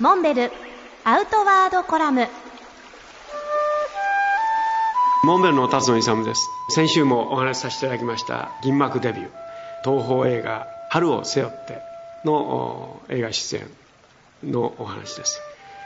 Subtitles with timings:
[0.00, 0.50] モンベル
[1.04, 2.26] アウトワードコラム。
[5.24, 6.48] モンベルの辰野勇です。
[6.70, 9.28] 先週もお話しさせていただきました銀幕デビュー。
[9.84, 11.82] 東宝映画「春を背負って」
[12.24, 13.70] の映画出演
[14.42, 15.38] のお話です。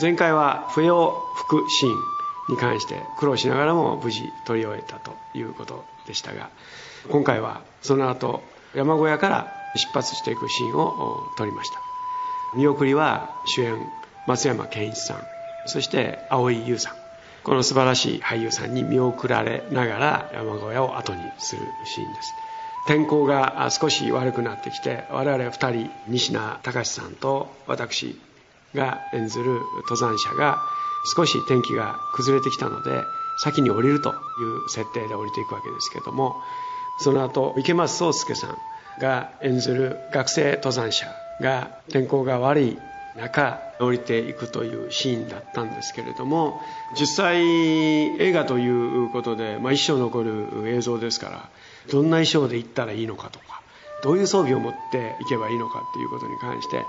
[0.00, 1.94] 前回は笛を吹くシーン
[2.48, 6.48] に関して苦労しながらも無事撮り終えたということでしたが
[7.10, 8.42] 今回はその後
[8.74, 11.87] 山小屋から出発していくシーンを撮りました。
[12.54, 13.76] 見送りは主演
[14.26, 15.22] 松山ケンイチさん。
[15.66, 16.94] そして蒼井優さん。
[17.44, 22.32] この素晴らしい俳優さんに見送られながら山小屋を後にするシーンです。
[22.86, 28.18] 天候が少し悪くなってきて我々2人西名隆さんと私
[28.74, 30.62] が演ずる登山者が
[31.14, 33.02] 少し天気が崩れてきたので
[33.42, 36.36] 先に降りるという設定で降りていくわけですけども
[36.98, 38.56] その後池松壮亮さん
[39.00, 41.06] が演ずる学生登山者
[41.40, 42.78] が天候が悪い
[43.16, 46.60] 中降りていくというシーンだったんですけれども
[46.98, 51.48] 実際映画ということで、まあ、一生残る映像ですから
[51.90, 53.62] どんな衣装で行ったらいいのかとか
[54.02, 56.84] どういう装備を持っていけばいいのかっていうことに関して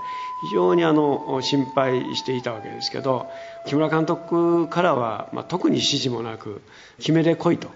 [0.48, 3.26] 非常にあの心配していたわけですけど
[3.66, 6.62] 木村監督からは、まあ、特に指示もなく
[6.98, 7.68] 決めで来いと。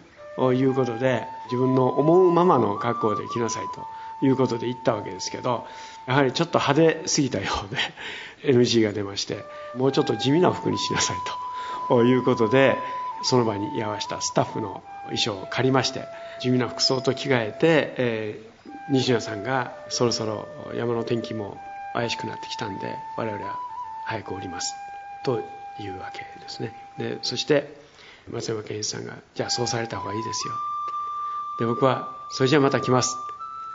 [0.53, 3.65] いうことで自分の思うままの格好で来なさい
[4.21, 5.67] ということで言ったわけですけど
[6.07, 7.75] やはりちょっと派手すぎたよう
[8.45, 9.45] で NG が出まして
[9.77, 11.17] もうちょっと地味な服にしなさい
[11.89, 12.77] ということで
[13.23, 16.05] その場に居合わせたスタッフの衣装を借りまして
[16.41, 21.57] 地味な服装と着替えて、えー、西野さんがそろそろ山の天気も
[21.95, 23.57] 怪しくなってきたんで我々は
[24.05, 24.75] 早く降ります
[25.25, 25.41] と
[25.81, 26.73] いうわけですね。
[26.99, 27.84] でそして
[28.31, 30.55] 松山健一さんがじゃあそうされた方がいいですよ。
[31.59, 33.17] で僕はそれじゃあまた来ます。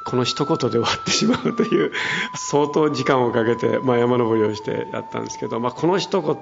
[0.06, 1.92] この一言で終わってしまうという
[2.36, 6.36] 相当時間をかけて、まあ、山登りをしてやったんですけど、まあ、この一言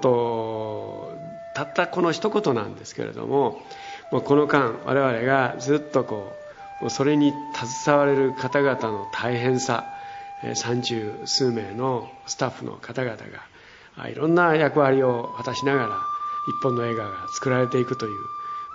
[1.54, 3.60] たったこの一言なんですけれども、
[4.12, 6.32] まあ、この間我々がずっとこ
[6.82, 9.84] うそれに携われる方々の大変さ
[10.54, 13.16] 三十数名のスタッフの方々
[13.96, 16.17] がいろんな役割を果たしながら
[16.48, 18.24] 一本の映画が作られていくという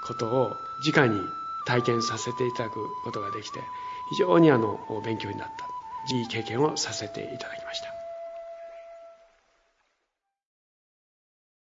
[0.02, 1.28] ことを直に
[1.66, 3.64] 体験させていただくことができて
[4.10, 5.66] 非常にあの勉強になった。
[6.06, 8.03] いい経験をさせていただきました。